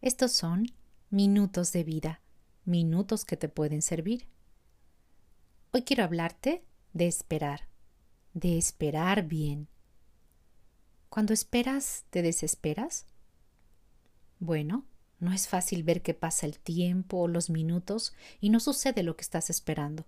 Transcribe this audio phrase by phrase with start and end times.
[0.00, 0.66] Estos son
[1.10, 2.20] minutos de vida,
[2.64, 4.28] minutos que te pueden servir.
[5.72, 7.62] Hoy quiero hablarte de esperar,
[8.32, 9.66] de esperar bien.
[11.08, 13.06] Cuando esperas, ¿te desesperas?
[14.38, 14.84] Bueno,
[15.18, 19.16] no es fácil ver que pasa el tiempo o los minutos y no sucede lo
[19.16, 20.06] que estás esperando.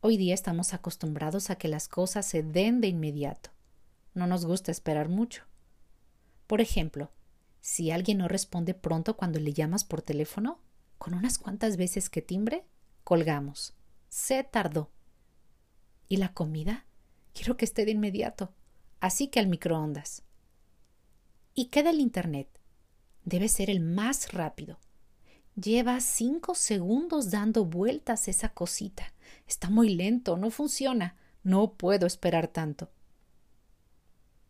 [0.00, 3.50] Hoy día estamos acostumbrados a que las cosas se den de inmediato.
[4.12, 5.44] No nos gusta esperar mucho.
[6.48, 7.12] Por ejemplo,
[7.60, 10.60] si alguien no responde pronto cuando le llamas por teléfono,
[10.98, 12.64] con unas cuantas veces que timbre,
[13.04, 13.74] colgamos.
[14.08, 14.90] Se tardó.
[16.08, 16.86] ¿Y la comida?
[17.32, 18.52] Quiero que esté de inmediato.
[19.00, 20.22] Así que al microondas.
[21.54, 22.48] ¿Y qué del Internet?
[23.24, 24.78] Debe ser el más rápido.
[25.54, 29.12] Lleva cinco segundos dando vueltas esa cosita.
[29.46, 31.16] Está muy lento, no funciona.
[31.42, 32.90] No puedo esperar tanto.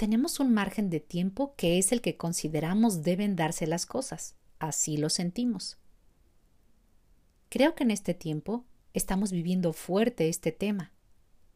[0.00, 4.34] Tenemos un margen de tiempo que es el que consideramos deben darse las cosas.
[4.58, 5.76] Así lo sentimos.
[7.50, 10.94] Creo que en este tiempo estamos viviendo fuerte este tema.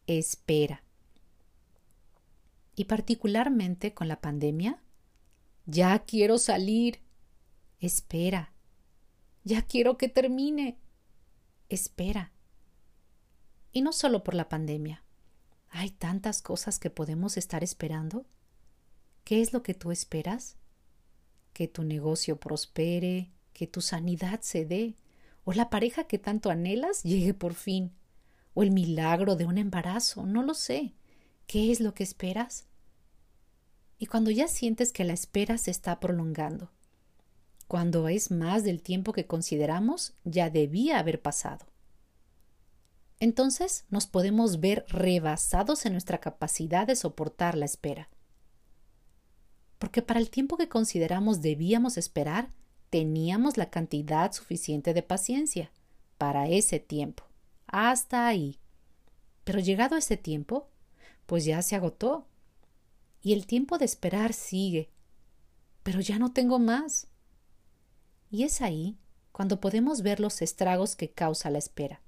[0.06, 0.84] Espera.
[2.76, 4.78] Y particularmente con la pandemia.
[5.64, 7.00] Ya quiero salir.
[7.80, 8.52] Espera.
[9.44, 10.76] Ya quiero que termine.
[11.70, 12.30] Espera.
[13.72, 15.02] Y no solo por la pandemia.
[15.76, 18.24] Hay tantas cosas que podemos estar esperando.
[19.24, 20.54] ¿Qué es lo que tú esperas?
[21.52, 24.94] Que tu negocio prospere, que tu sanidad se dé,
[25.44, 27.90] o la pareja que tanto anhelas llegue por fin,
[28.54, 30.94] o el milagro de un embarazo, no lo sé.
[31.48, 32.66] ¿Qué es lo que esperas?
[33.98, 36.70] Y cuando ya sientes que la espera se está prolongando,
[37.66, 41.66] cuando es más del tiempo que consideramos, ya debía haber pasado.
[43.24, 48.10] Entonces nos podemos ver rebasados en nuestra capacidad de soportar la espera.
[49.78, 52.50] Porque para el tiempo que consideramos debíamos esperar,
[52.90, 55.72] teníamos la cantidad suficiente de paciencia
[56.18, 57.24] para ese tiempo.
[57.66, 58.60] Hasta ahí.
[59.44, 60.68] Pero llegado ese tiempo,
[61.24, 62.26] pues ya se agotó.
[63.22, 64.90] Y el tiempo de esperar sigue.
[65.82, 67.06] Pero ya no tengo más.
[68.30, 68.98] Y es ahí
[69.32, 72.02] cuando podemos ver los estragos que causa la espera,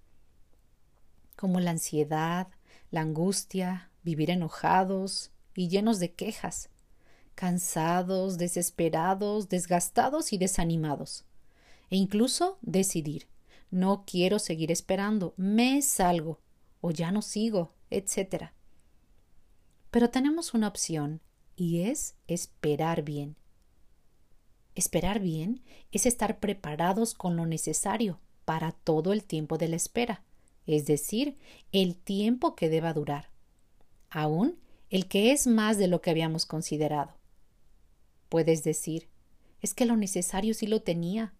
[1.36, 2.48] como la ansiedad,
[2.90, 6.70] la angustia, vivir enojados y llenos de quejas,
[7.34, 11.24] cansados, desesperados, desgastados y desanimados.
[11.90, 13.28] E incluso decidir,
[13.70, 16.40] no quiero seguir esperando, me salgo,
[16.80, 18.50] o ya no sigo, etc.
[19.90, 21.20] Pero tenemos una opción,
[21.56, 23.36] y es esperar bien.
[24.74, 30.22] Esperar bien es estar preparados con lo necesario para todo el tiempo de la espera,
[30.66, 31.36] es decir,
[31.72, 33.30] el tiempo que deba durar,
[34.10, 34.58] aún
[34.90, 37.14] el que es más de lo que habíamos considerado.
[38.28, 39.08] Puedes decir,
[39.60, 41.34] es que lo necesario sí lo tenía.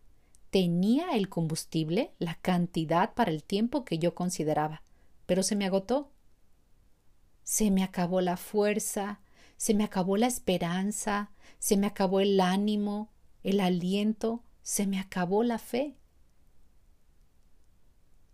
[0.50, 4.82] Tenía el combustible, la cantidad para el tiempo que yo consideraba,
[5.26, 6.10] pero se me agotó.
[7.42, 9.20] Se me acabó la fuerza,
[9.56, 13.10] se me acabó la esperanza, se me acabó el ánimo,
[13.42, 15.96] el aliento, se me acabó la fe.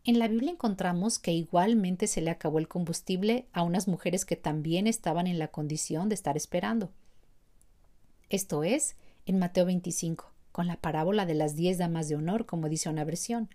[0.04, 4.34] En la Biblia encontramos que igualmente se le acabó el combustible a unas mujeres que
[4.34, 6.90] también estaban en la condición de estar esperando.
[8.28, 8.96] Esto es,
[9.26, 13.04] en Mateo 25, con la parábola de las diez damas de honor, como dice una
[13.04, 13.48] versión.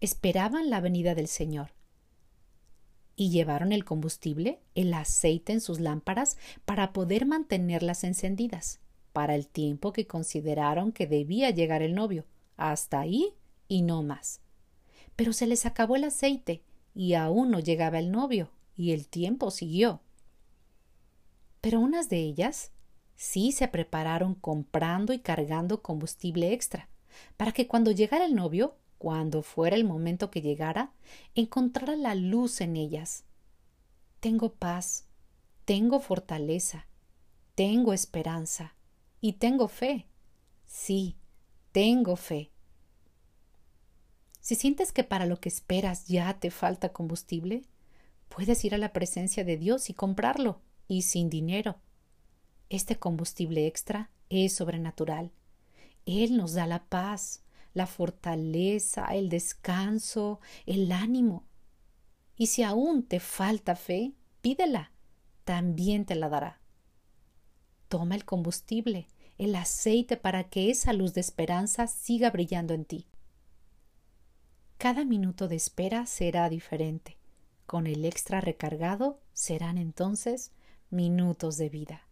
[0.00, 1.70] Esperaban la venida del Señor.
[3.16, 8.80] Y llevaron el combustible, el aceite en sus lámparas, para poder mantenerlas encendidas
[9.14, 12.26] para el tiempo que consideraron que debía llegar el novio,
[12.56, 13.34] hasta ahí
[13.68, 14.41] y no más.
[15.22, 16.64] Pero se les acabó el aceite
[16.96, 20.00] y aún no llegaba el novio, y el tiempo siguió.
[21.60, 22.72] Pero unas de ellas
[23.14, 26.88] sí se prepararon comprando y cargando combustible extra,
[27.36, 30.92] para que cuando llegara el novio, cuando fuera el momento que llegara,
[31.36, 33.22] encontrara la luz en ellas.
[34.18, 35.06] Tengo paz,
[35.64, 36.88] tengo fortaleza,
[37.54, 38.74] tengo esperanza,
[39.20, 40.08] y tengo fe.
[40.66, 41.14] Sí,
[41.70, 42.51] tengo fe.
[44.42, 47.62] Si sientes que para lo que esperas ya te falta combustible,
[48.28, 51.76] puedes ir a la presencia de Dios y comprarlo, y sin dinero.
[52.68, 55.30] Este combustible extra es sobrenatural.
[56.06, 61.44] Él nos da la paz, la fortaleza, el descanso, el ánimo.
[62.36, 64.90] Y si aún te falta fe, pídela,
[65.44, 66.60] también te la dará.
[67.86, 69.06] Toma el combustible,
[69.38, 73.06] el aceite para que esa luz de esperanza siga brillando en ti.
[74.82, 77.16] Cada minuto de espera será diferente.
[77.66, 80.50] Con el extra recargado serán entonces
[80.90, 82.08] minutos de vida.